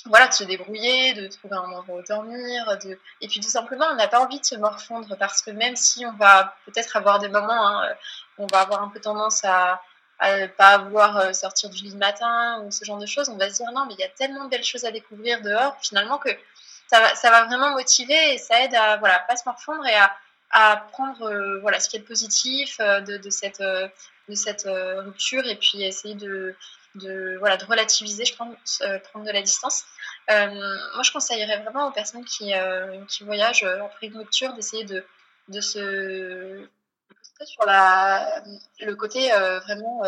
voilà, 0.05 0.27
de 0.27 0.33
se 0.33 0.43
débrouiller, 0.43 1.13
de 1.13 1.27
trouver 1.27 1.55
un 1.55 1.71
endroit 1.71 1.95
où 1.95 2.01
dormir, 2.03 2.77
de... 2.83 2.97
et 3.21 3.27
puis 3.27 3.39
tout 3.39 3.49
simplement, 3.49 3.85
on 3.91 3.95
n'a 3.95 4.07
pas 4.07 4.19
envie 4.19 4.39
de 4.39 4.45
se 4.45 4.55
morfondre 4.55 5.17
parce 5.17 5.41
que 5.41 5.51
même 5.51 5.75
si 5.75 6.05
on 6.05 6.13
va 6.13 6.55
peut-être 6.65 6.95
avoir 6.95 7.19
des 7.19 7.27
moments 7.27 7.67
hein, 7.67 7.89
où 8.37 8.43
on 8.43 8.47
va 8.47 8.61
avoir 8.61 8.81
un 8.81 8.89
peu 8.89 8.99
tendance 8.99 9.43
à, 9.43 9.81
à 10.19 10.47
pas 10.47 10.77
vouloir 10.79 11.17
euh, 11.17 11.33
sortir 11.33 11.69
du 11.69 11.83
lit 11.83 11.91
le 11.91 11.97
matin 11.97 12.63
ou 12.63 12.71
ce 12.71 12.85
genre 12.85 12.97
de 12.97 13.05
choses, 13.05 13.29
on 13.29 13.37
va 13.37 13.49
se 13.49 13.55
dire 13.55 13.71
non, 13.73 13.85
mais 13.87 13.93
il 13.95 13.99
y 13.99 14.03
a 14.03 14.09
tellement 14.09 14.45
de 14.45 14.49
belles 14.49 14.63
choses 14.63 14.85
à 14.85 14.91
découvrir 14.91 15.41
dehors 15.41 15.77
finalement 15.81 16.17
que 16.17 16.29
ça 16.87 17.01
va, 17.01 17.15
ça 17.15 17.29
va 17.29 17.45
vraiment 17.45 17.71
motiver 17.71 18.33
et 18.33 18.37
ça 18.37 18.63
aide 18.63 18.75
à 18.75 18.97
voilà 18.97 19.19
pas 19.27 19.35
se 19.35 19.43
morfondre 19.45 19.85
et 19.85 19.95
à, 19.95 20.15
à 20.51 20.77
prendre 20.91 21.23
euh, 21.29 21.59
voilà 21.59 21.79
ce 21.79 21.89
qui 21.89 21.97
est 21.97 22.01
positif 22.01 22.77
euh, 22.79 23.01
de, 23.01 23.17
de, 23.17 23.29
cette 23.29 23.61
de 23.61 24.35
cette 24.35 24.65
rupture 24.65 25.45
et 25.45 25.55
puis 25.55 25.83
essayer 25.83 26.15
de 26.15 26.55
de, 26.95 27.37
voilà, 27.39 27.57
de 27.57 27.65
relativiser, 27.65 28.25
je 28.25 28.35
pense, 28.35 28.81
euh, 28.81 28.99
prendre 28.99 29.25
de 29.25 29.31
la 29.31 29.41
distance. 29.41 29.85
Euh, 30.29 30.47
moi, 30.93 31.03
je 31.03 31.11
conseillerais 31.11 31.61
vraiment 31.61 31.87
aux 31.87 31.91
personnes 31.91 32.25
qui, 32.25 32.53
euh, 32.53 33.03
qui 33.05 33.23
voyagent 33.23 33.65
une 34.01 34.17
rupture 34.17 34.53
d'essayer 34.53 34.85
de, 34.85 35.03
de 35.47 35.61
se 35.61 36.67
sur 37.45 37.65
la, 37.65 38.43
le 38.81 38.95
côté 38.95 39.29
vraiment 39.29 40.03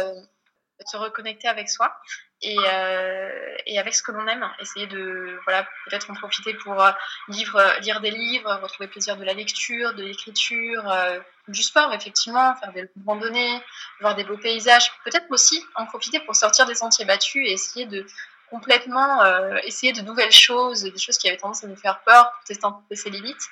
se 0.86 0.98
reconnecter 0.98 1.48
avec 1.48 1.70
soi 1.70 1.96
et, 2.42 2.58
euh, 2.58 3.56
et 3.66 3.80
avec 3.80 3.94
ce 3.94 4.04
que 4.04 4.12
l'on 4.12 4.28
aime. 4.28 4.48
Essayer 4.60 4.88
de, 4.88 5.40
voilà, 5.46 5.68
peut-être 5.86 6.10
en 6.10 6.14
profiter 6.14 6.54
pour 6.54 6.82
euh, 6.82 6.92
lire 7.30 8.02
des 8.02 8.12
livres, 8.12 8.60
retrouver 8.62 8.88
plaisir 8.88 9.18
de 9.18 9.24
la 9.24 9.34
lecture, 9.34 9.94
de 9.94 10.04
l'écriture, 10.04 10.90
euh, 10.90 11.20
du 11.48 11.64
sport, 11.64 11.94
effectivement, 11.94 12.56
faire 12.56 12.72
des 12.74 12.90
randonnées, 13.06 13.62
voir 14.00 14.16
des 14.16 14.24
beaux 14.24 14.38
paysages. 14.38 14.92
Peut-être 15.04 15.26
aussi 15.30 15.64
en 15.76 15.86
profiter 15.86 16.20
pour 16.22 16.36
sortir 16.36 16.66
des 16.66 16.76
sentiers 16.76 17.06
battus 17.06 17.48
et 17.48 17.54
essayer 17.54 17.86
de 17.86 18.06
complètement 18.52 19.24
euh, 19.24 19.56
essayer 19.64 19.94
de 19.94 20.02
nouvelles 20.02 20.32
choses, 20.32 20.84
des 20.84 20.98
choses 20.98 21.18
qui 21.18 21.28
avaient 21.28 21.38
tendance 21.38 21.64
à 21.64 21.68
nous 21.68 21.76
faire 21.78 22.02
peur, 22.06 22.32
pour 22.36 22.44
tester 22.46 22.66
un 22.66 22.78
peu 22.88 22.96
ses 22.96 23.10
limites. 23.10 23.48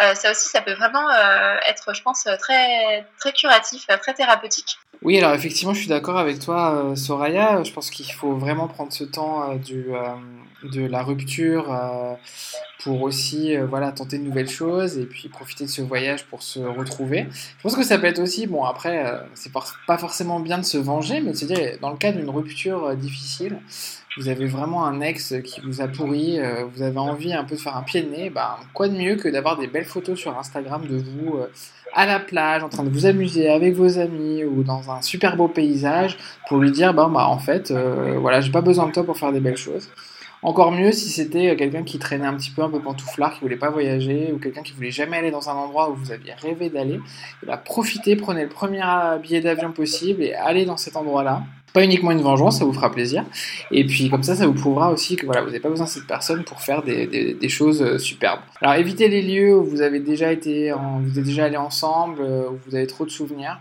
Euh, 0.00 0.14
ça 0.14 0.30
aussi, 0.30 0.48
ça 0.48 0.62
peut 0.62 0.74
vraiment 0.74 1.10
euh, 1.10 1.56
être, 1.66 1.92
je 1.92 2.02
pense, 2.02 2.26
très, 2.38 3.04
très 3.18 3.32
curatif, 3.32 3.86
très 4.00 4.14
thérapeutique. 4.14 4.78
Oui, 5.02 5.18
alors 5.18 5.34
effectivement, 5.34 5.74
je 5.74 5.80
suis 5.80 5.88
d'accord 5.88 6.16
avec 6.16 6.38
toi, 6.38 6.94
Soraya. 6.96 7.62
Je 7.64 7.72
pense 7.72 7.90
qu'il 7.90 8.10
faut 8.12 8.36
vraiment 8.36 8.68
prendre 8.68 8.92
ce 8.92 9.04
temps 9.04 9.54
du, 9.56 9.88
de 10.62 10.86
la 10.86 11.02
rupture 11.02 11.66
pour 12.82 13.02
aussi 13.02 13.54
voilà, 13.56 13.92
tenter 13.92 14.16
de 14.18 14.22
nouvelles 14.22 14.48
choses 14.48 14.96
et 14.96 15.04
puis 15.04 15.28
profiter 15.28 15.64
de 15.64 15.70
ce 15.70 15.82
voyage 15.82 16.24
pour 16.24 16.42
se 16.42 16.60
retrouver. 16.60 17.26
Je 17.58 17.62
pense 17.62 17.76
que 17.76 17.82
ça 17.82 17.98
peut 17.98 18.06
être 18.06 18.20
aussi, 18.20 18.46
bon 18.46 18.64
après, 18.64 19.04
c'est 19.34 19.52
pas 19.52 19.98
forcément 19.98 20.40
bien 20.40 20.56
de 20.56 20.64
se 20.64 20.78
venger, 20.78 21.20
mais 21.20 21.34
cest 21.34 21.52
dire 21.52 21.76
dans 21.82 21.90
le 21.90 21.98
cas 21.98 22.12
d'une 22.12 22.30
rupture 22.30 22.96
difficile, 22.96 23.58
vous 24.16 24.28
avez 24.28 24.46
vraiment 24.46 24.86
un 24.86 25.00
ex 25.00 25.34
qui 25.44 25.60
vous 25.60 25.80
a 25.80 25.88
pourri, 25.88 26.38
euh, 26.38 26.64
vous 26.72 26.82
avez 26.82 26.98
envie 26.98 27.32
un 27.32 27.44
peu 27.44 27.56
de 27.56 27.60
faire 27.60 27.76
un 27.76 27.82
pied 27.82 28.02
de 28.02 28.10
nez, 28.10 28.30
bah, 28.30 28.58
quoi 28.72 28.88
de 28.88 28.96
mieux 28.96 29.16
que 29.16 29.28
d'avoir 29.28 29.58
des 29.58 29.66
belles 29.66 29.84
photos 29.84 30.18
sur 30.18 30.38
Instagram 30.38 30.86
de 30.86 30.96
vous 30.96 31.36
euh, 31.36 31.50
à 31.92 32.06
la 32.06 32.20
plage, 32.20 32.62
en 32.62 32.68
train 32.68 32.84
de 32.84 32.90
vous 32.90 33.06
amuser 33.06 33.48
avec 33.48 33.74
vos 33.74 33.98
amis 33.98 34.44
ou 34.44 34.62
dans 34.62 34.90
un 34.90 35.02
super 35.02 35.36
beau 35.36 35.48
paysage 35.48 36.16
pour 36.48 36.58
lui 36.58 36.70
dire, 36.70 36.94
bah, 36.94 37.10
bah 37.12 37.26
en 37.26 37.38
fait, 37.38 37.70
euh, 37.70 38.16
voilà, 38.20 38.40
j'ai 38.40 38.52
pas 38.52 38.60
besoin 38.60 38.86
de 38.86 38.92
toi 38.92 39.04
pour 39.04 39.18
faire 39.18 39.32
des 39.32 39.40
belles 39.40 39.56
choses. 39.56 39.88
Encore 40.42 40.72
mieux 40.72 40.92
si 40.92 41.08
c'était 41.08 41.56
quelqu'un 41.56 41.84
qui 41.84 41.98
traînait 41.98 42.26
un 42.26 42.34
petit 42.34 42.50
peu 42.50 42.62
un 42.62 42.68
peu 42.68 42.78
pantouflard, 42.78 43.34
qui 43.34 43.40
voulait 43.40 43.56
pas 43.56 43.70
voyager, 43.70 44.30
ou 44.32 44.38
quelqu'un 44.38 44.62
qui 44.62 44.72
voulait 44.72 44.90
jamais 44.90 45.16
aller 45.16 45.30
dans 45.30 45.48
un 45.48 45.54
endroit 45.54 45.90
où 45.90 45.94
vous 45.94 46.12
aviez 46.12 46.34
rêvé 46.34 46.68
d'aller. 46.68 47.00
Bah, 47.46 47.56
profitez, 47.56 48.14
prenez 48.14 48.42
le 48.42 48.48
premier 48.48 48.82
billet 49.22 49.40
d'avion 49.40 49.72
possible 49.72 50.22
et 50.22 50.34
allez 50.34 50.66
dans 50.66 50.76
cet 50.76 50.96
endroit-là 50.96 51.42
pas 51.74 51.82
uniquement 51.82 52.12
une 52.12 52.22
vengeance, 52.22 52.60
ça 52.60 52.64
vous 52.64 52.72
fera 52.72 52.90
plaisir. 52.90 53.24
Et 53.72 53.84
puis 53.84 54.08
comme 54.08 54.22
ça, 54.22 54.36
ça 54.36 54.46
vous 54.46 54.54
prouvera 54.54 54.92
aussi 54.92 55.16
que 55.16 55.26
voilà, 55.26 55.40
vous 55.40 55.48
n'avez 55.48 55.58
pas 55.58 55.68
besoin 55.68 55.86
de 55.86 55.90
cette 55.90 56.06
personne 56.06 56.44
pour 56.44 56.60
faire 56.60 56.84
des, 56.84 57.34
des, 57.34 57.48
choses 57.48 57.82
euh, 57.82 57.98
superbes. 57.98 58.40
Alors 58.62 58.76
évitez 58.76 59.08
les 59.08 59.22
lieux 59.22 59.58
où 59.58 59.64
vous 59.64 59.82
avez 59.82 59.98
déjà 59.98 60.30
été, 60.30 60.72
vous 61.02 61.18
êtes 61.18 61.24
déjà 61.24 61.46
allé 61.46 61.56
ensemble, 61.56 62.20
euh, 62.20 62.48
où 62.48 62.60
vous 62.64 62.76
avez 62.76 62.86
trop 62.86 63.04
de 63.04 63.10
souvenirs. 63.10 63.60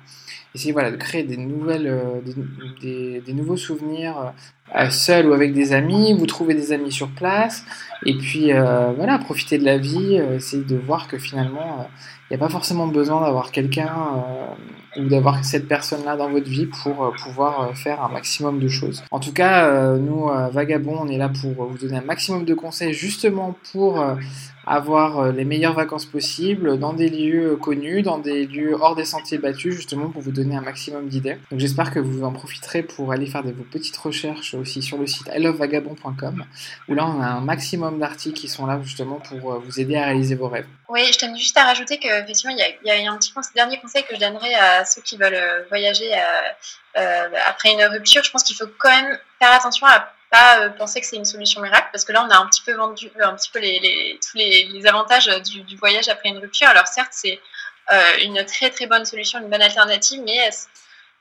Essayez 0.53 0.73
voilà, 0.73 0.91
de 0.91 0.95
créer 0.95 1.23
des, 1.23 1.37
nouvelles, 1.37 1.87
euh, 1.87 2.21
des, 2.79 3.19
des, 3.21 3.33
nouveaux 3.33 3.57
souvenirs 3.57 4.33
seul 4.91 5.27
ou 5.27 5.33
avec 5.33 5.51
des 5.51 5.73
amis. 5.73 6.13
Vous 6.13 6.27
trouvez 6.27 6.53
des 6.53 6.71
amis 6.71 6.91
sur 6.91 7.09
place. 7.09 7.65
Et 8.05 8.15
puis 8.15 8.51
voilà, 8.51 9.17
profitez 9.17 9.57
de 9.57 9.65
la 9.65 9.79
vie. 9.79 10.21
essayez 10.35 10.63
de 10.63 10.75
voir 10.75 11.07
que 11.07 11.17
finalement, 11.17 11.89
il 12.29 12.33
n'y 12.33 12.35
a 12.35 12.39
pas 12.45 12.49
forcément 12.49 12.85
besoin 12.85 13.21
d'avoir 13.21 13.51
quelqu'un 13.51 13.91
ou 14.97 15.05
d'avoir 15.05 15.43
cette 15.43 15.67
personne-là 15.67 16.15
dans 16.15 16.29
votre 16.29 16.49
vie 16.49 16.65
pour 16.65 17.03
euh, 17.03 17.11
pouvoir 17.23 17.61
euh, 17.61 17.73
faire 17.73 18.01
un 18.01 18.09
maximum 18.09 18.59
de 18.59 18.67
choses. 18.67 19.03
En 19.11 19.19
tout 19.19 19.33
cas, 19.33 19.67
euh, 19.67 19.97
nous, 19.97 20.29
Vagabond, 20.51 20.97
on 21.01 21.07
est 21.07 21.17
là 21.17 21.29
pour 21.29 21.65
vous 21.65 21.77
donner 21.77 21.97
un 21.97 22.03
maximum 22.03 22.45
de 22.45 22.53
conseils 22.53 22.93
justement 22.93 23.55
pour 23.71 24.03
avoir 24.65 25.31
les 25.31 25.45
meilleures 25.45 25.73
vacances 25.73 26.05
possibles 26.05 26.77
dans 26.77 26.93
des 26.93 27.09
lieux 27.09 27.55
connus, 27.55 28.01
dans 28.01 28.17
des 28.17 28.45
lieux 28.45 28.75
hors 28.79 28.95
des 28.95 29.05
sentiers 29.05 29.37
battus, 29.37 29.75
justement 29.75 30.09
pour 30.09 30.21
vous 30.21 30.31
donner 30.31 30.55
un 30.55 30.61
maximum 30.61 31.07
d'idées. 31.07 31.37
Donc 31.51 31.59
j'espère 31.59 31.91
que 31.91 31.99
vous 31.99 32.23
en 32.23 32.31
profiterez 32.31 32.83
pour 32.83 33.11
aller 33.11 33.25
faire 33.25 33.43
vos 33.43 33.63
petites 33.63 33.97
recherches 33.97 34.53
aussi 34.53 34.81
sur 34.81 34.97
le 34.97 35.07
site 35.07 35.29
ilovevagabond.com 35.35 36.45
où 36.87 36.95
là 36.95 37.05
on 37.05 37.21
a 37.21 37.27
un 37.27 37.41
maximum 37.41 37.99
d'articles 37.99 38.39
qui 38.39 38.47
sont 38.47 38.65
là 38.65 38.79
justement 38.83 39.19
pour 39.19 39.59
vous 39.59 39.79
aider 39.79 39.95
à 39.95 40.05
réaliser 40.05 40.35
vos 40.35 40.47
rêves. 40.47 40.67
Oui, 40.89 41.09
je 41.11 41.17
tenais 41.17 41.37
juste 41.37 41.57
à 41.57 41.63
rajouter 41.63 41.97
qu'effectivement 41.97 42.55
il 42.55 42.87
y, 42.87 42.91
a, 42.91 43.11
un 43.11 43.17
petit 43.17 43.33
dernier 43.55 43.79
conseil 43.79 44.03
que 44.03 44.15
je 44.15 44.19
donnerais 44.19 44.53
à 44.53 44.85
ceux 44.85 45.01
qui 45.01 45.17
veulent 45.17 45.33
euh, 45.33 45.63
voyager 45.69 46.13
euh, 46.13 46.99
euh, 46.99 47.29
après 47.47 47.71
une 47.71 47.83
rupture, 47.83 48.23
je 48.23 48.31
pense 48.31 48.43
qu'il 48.43 48.55
faut 48.55 48.67
quand 48.77 48.89
même 48.89 49.17
faire 49.39 49.51
attention 49.53 49.87
à 49.87 50.11
pas 50.33 50.69
penser 50.71 50.99
que 50.99 51.05
c'est 51.05 51.15
une 51.15 51.25
solution 51.25 51.61
miracle 51.61 51.89
parce 51.91 52.05
que 52.05 52.11
là 52.11 52.25
on 52.27 52.29
a 52.31 52.37
un 52.37 52.47
petit 52.47 52.63
peu 52.63 52.73
vendu 52.73 53.11
un 53.21 53.35
petit 53.35 53.51
peu 53.51 53.59
les, 53.59 54.19
tous 54.19 54.37
les, 54.37 54.85
avantages 54.87 55.27
du, 55.43 55.77
voyage 55.77 56.09
après 56.09 56.29
une 56.29 56.39
rupture. 56.39 56.67
Alors 56.67 56.87
certes 56.87 57.11
c'est 57.11 57.39
une 58.23 58.43
très 58.45 58.71
très 58.71 58.87
bonne 58.87 59.05
solution, 59.05 59.39
une 59.39 59.49
bonne 59.49 59.61
alternative, 59.61 60.21
mais 60.25 60.49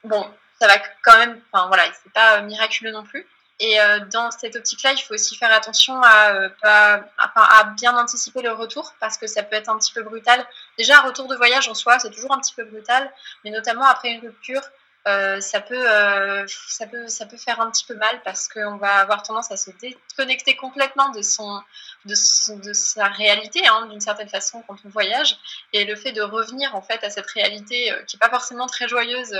bon 0.04 0.26
ça 0.58 0.66
va 0.66 0.78
quand 1.02 1.18
même, 1.18 1.40
enfin 1.52 1.66
voilà, 1.66 1.84
c'est 2.02 2.12
pas 2.12 2.40
miraculeux 2.40 2.92
non 2.92 3.02
plus. 3.02 3.26
Et 3.60 3.78
dans 4.12 4.30
cette 4.32 4.56
optique-là, 4.56 4.92
il 4.92 5.00
faut 5.00 5.14
aussi 5.14 5.36
faire 5.36 5.52
attention 5.52 6.00
à, 6.02 6.48
pas, 6.60 7.04
à, 7.16 7.64
bien 7.76 7.96
anticiper 7.96 8.42
le 8.42 8.52
retour 8.52 8.92
parce 8.98 9.18
que 9.18 9.28
ça 9.28 9.44
peut 9.44 9.54
être 9.54 9.68
un 9.68 9.78
petit 9.78 9.92
peu 9.92 10.02
brutal. 10.02 10.44
Déjà, 10.78 10.98
un 10.98 11.02
retour 11.02 11.28
de 11.28 11.36
voyage 11.36 11.68
en 11.68 11.74
soi, 11.74 11.98
c'est 12.00 12.10
toujours 12.10 12.32
un 12.32 12.40
petit 12.40 12.54
peu 12.54 12.64
brutal, 12.64 13.08
mais 13.44 13.50
notamment 13.50 13.84
après 13.84 14.10
une 14.10 14.20
rupture, 14.20 14.62
euh, 15.08 15.40
ça, 15.40 15.60
peut, 15.60 15.90
euh, 15.90 16.44
ça, 16.46 16.86
peut, 16.86 17.08
ça 17.08 17.26
peut 17.26 17.36
faire 17.36 17.60
un 17.60 17.70
petit 17.72 17.84
peu 17.84 17.94
mal 17.96 18.20
parce 18.22 18.46
qu'on 18.46 18.76
va 18.76 18.96
avoir 18.96 19.22
tendance 19.22 19.50
à 19.50 19.56
se 19.56 19.70
déconnecter 19.72 20.54
complètement 20.54 21.08
de, 21.10 21.22
son, 21.22 21.60
de, 22.04 22.14
sa 22.14 23.08
réalité, 23.08 23.66
hein, 23.66 23.86
d'une 23.86 24.00
certaine 24.00 24.28
façon, 24.28 24.62
quand 24.68 24.76
on 24.84 24.88
voyage. 24.90 25.36
Et 25.72 25.84
le 25.84 25.96
fait 25.96 26.12
de 26.12 26.22
revenir 26.22 26.76
en 26.76 26.82
fait 26.82 27.02
à 27.02 27.10
cette 27.10 27.28
réalité 27.30 27.90
euh, 27.92 28.02
qui 28.04 28.16
n'est 28.16 28.20
pas 28.20 28.30
forcément 28.30 28.66
très 28.66 28.86
joyeuse 28.86 29.34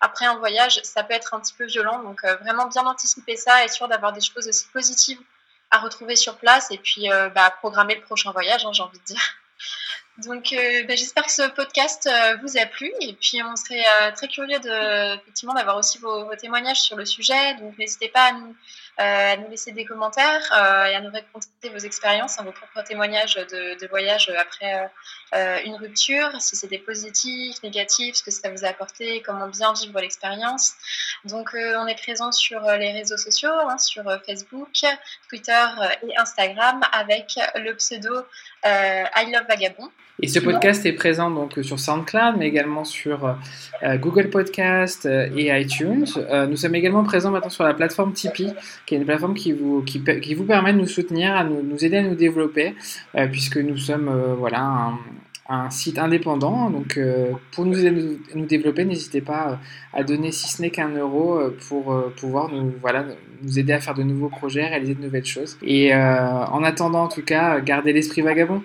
après 0.00 0.26
un 0.26 0.36
voyage, 0.36 0.80
ça 0.84 1.02
peut 1.02 1.14
être 1.14 1.34
un 1.34 1.40
petit 1.40 1.54
peu 1.54 1.66
violent. 1.66 2.00
Donc 2.04 2.24
vraiment 2.42 2.66
bien 2.68 2.86
anticiper 2.86 3.36
ça, 3.36 3.64
et 3.64 3.68
sûr 3.68 3.88
d'avoir 3.88 4.12
des 4.12 4.20
choses 4.20 4.46
aussi 4.46 4.68
positives 4.68 5.20
à 5.70 5.78
retrouver 5.78 6.14
sur 6.14 6.36
place 6.36 6.70
et 6.70 6.78
puis 6.78 7.08
bah, 7.34 7.50
programmer 7.58 7.96
le 7.96 8.02
prochain 8.02 8.30
voyage, 8.30 8.64
hein, 8.64 8.72
j'ai 8.72 8.82
envie 8.82 9.00
de 9.00 9.04
dire. 9.04 9.20
Donc, 10.26 10.52
euh, 10.52 10.82
ben, 10.84 10.96
j'espère 10.96 11.24
que 11.24 11.30
ce 11.30 11.48
podcast 11.50 12.08
euh, 12.08 12.36
vous 12.42 12.58
a 12.58 12.66
plu 12.66 12.92
et 13.00 13.12
puis 13.12 13.40
on 13.40 13.54
serait 13.54 13.84
euh, 14.02 14.10
très 14.10 14.26
curieux 14.26 14.58
d'avoir 14.58 15.76
aussi 15.76 15.98
vos, 15.98 16.24
vos, 16.24 16.34
témoignages 16.34 16.80
sur 16.80 16.96
le 16.96 17.04
sujet. 17.04 17.54
Donc, 17.60 17.78
n'hésitez 17.78 18.08
pas 18.08 18.30
à 18.30 18.32
nous, 18.32 18.56
à 18.98 19.36
nous, 19.36 19.48
laisser 19.48 19.72
des 19.72 19.84
commentaires 19.84 20.42
et 20.52 20.94
à 20.94 21.00
nous 21.00 21.10
raconter 21.10 21.68
vos 21.70 21.78
expériences, 21.78 22.38
hein, 22.38 22.44
vos 22.44 22.52
propres 22.52 22.86
témoignages 22.86 23.36
de, 23.36 23.86
voyage 23.88 24.30
après 24.36 24.90
une 25.64 25.76
rupture, 25.76 26.30
si 26.40 26.56
c'était 26.56 26.78
positif, 26.78 27.62
négatif, 27.62 28.16
ce 28.16 28.22
que 28.22 28.30
ça 28.30 28.50
vous 28.50 28.64
a 28.64 28.68
apporté, 28.68 29.22
comment 29.24 29.48
bien 29.48 29.72
vivre 29.72 30.00
l'expérience. 30.00 30.72
Donc, 31.24 31.50
on 31.54 31.86
est 31.86 32.00
présent 32.00 32.32
sur 32.32 32.60
les 32.60 32.92
réseaux 32.92 33.16
sociaux, 33.16 33.50
hein, 33.68 33.78
sur 33.78 34.04
Facebook, 34.26 34.70
Twitter 35.28 35.66
et 36.06 36.18
Instagram 36.18 36.80
avec 36.92 37.38
le 37.54 37.74
pseudo 37.74 38.26
I 38.64 39.30
Love 39.32 39.46
Vagabond. 39.48 39.90
Et 40.20 40.26
ce 40.26 40.40
podcast 40.40 40.84
est 40.84 40.94
présent 40.94 41.30
donc 41.30 41.56
sur 41.62 41.78
SoundCloud, 41.78 42.36
mais 42.38 42.48
également 42.48 42.84
sur 42.84 43.36
euh, 43.84 43.96
Google 43.98 44.30
Podcast 44.30 45.06
euh, 45.06 45.28
et 45.36 45.56
iTunes. 45.60 46.06
Euh, 46.16 46.48
nous 46.48 46.56
sommes 46.56 46.74
également 46.74 47.04
présents 47.04 47.30
maintenant 47.30 47.50
sur 47.50 47.62
la 47.62 47.72
plateforme 47.72 48.12
Tipeee, 48.12 48.52
qui 48.88 48.94
est 48.94 48.98
une 48.98 49.04
plateforme 49.04 49.34
qui 49.34 49.52
vous, 49.52 49.82
qui, 49.82 50.34
vous 50.34 50.44
permet 50.44 50.72
de 50.72 50.78
nous 50.78 50.86
soutenir, 50.86 51.36
à 51.36 51.44
nous, 51.44 51.62
nous 51.62 51.84
aider 51.84 51.98
à 51.98 52.02
nous 52.02 52.14
développer, 52.14 52.74
puisque 53.30 53.58
nous 53.58 53.76
sommes 53.76 54.10
voilà, 54.38 54.92
un, 55.48 55.70
site 55.70 55.98
indépendant. 55.98 56.70
Donc, 56.70 56.98
pour 57.52 57.66
nous 57.66 57.78
aider 57.84 58.18
nous 58.34 58.46
développer, 58.46 58.86
n'hésitez 58.86 59.20
pas 59.20 59.60
à 59.92 60.02
donner, 60.04 60.32
si 60.32 60.48
ce 60.48 60.62
n'est 60.62 60.70
qu'un 60.70 60.88
euro, 60.88 61.38
pour 61.68 62.02
pouvoir 62.16 62.50
nous, 62.50 62.72
voilà, 62.80 63.04
nous 63.42 63.58
aider 63.58 63.74
à 63.74 63.80
faire 63.80 63.94
de 63.94 64.02
nouveaux 64.02 64.30
projets, 64.30 64.66
réaliser 64.66 64.94
de 64.94 65.02
nouvelles 65.02 65.26
choses. 65.26 65.58
Et 65.62 65.94
en 65.94 66.64
attendant, 66.64 67.04
en 67.04 67.08
tout 67.08 67.24
cas, 67.24 67.60
gardez 67.60 67.92
l'esprit 67.92 68.22
vagabond. 68.22 68.62